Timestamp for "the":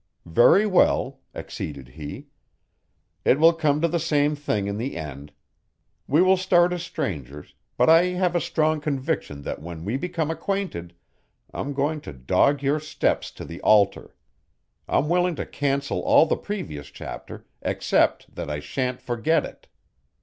3.87-3.99, 4.79-4.97, 13.45-13.61, 16.25-16.35